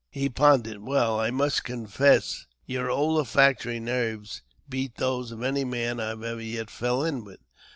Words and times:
he 0.09 0.27
pondered; 0.27 0.79
"well, 0.81 1.19
I 1.19 1.29
must 1.29 1.63
confess, 1.63 2.47
your 2.65 2.89
olfactory 2.89 3.79
nerves 3.79 4.41
beat 4.67 4.95
those 4.95 5.31
of 5.31 5.43
any 5.43 5.63
man 5.63 5.99
I 5.99 6.13
ever 6.13 6.41
yet 6.41 6.71
fell 6.71 7.05
in 7.05 7.23
with. 7.23 7.37